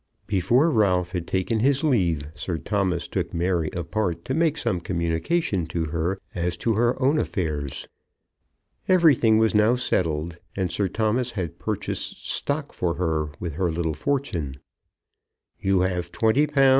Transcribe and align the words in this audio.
Before 0.25 0.71
Ralph 0.71 1.11
had 1.11 1.27
taken 1.27 1.59
his 1.59 1.83
leave 1.83 2.27
Sir 2.33 2.57
Thomas 2.57 3.07
took 3.07 3.35
Mary 3.35 3.69
apart 3.73 4.25
to 4.25 4.33
make 4.33 4.57
some 4.57 4.79
communication 4.79 5.67
to 5.67 5.85
her 5.85 6.19
as 6.33 6.57
to 6.57 6.73
her 6.73 6.99
own 6.99 7.19
affairs. 7.19 7.87
Everything 8.87 9.37
was 9.37 9.53
now 9.53 9.75
settled, 9.75 10.37
and 10.55 10.71
Sir 10.71 10.87
Thomas 10.87 11.29
had 11.33 11.59
purchased 11.59 12.27
stock 12.27 12.73
for 12.73 12.95
her 12.95 13.29
with 13.39 13.53
her 13.53 13.71
little 13.71 13.93
fortune. 13.93 14.57
"You 15.59 15.81
have 15.81 16.11
£20 16.11 16.49
2_s. 16.49 16.69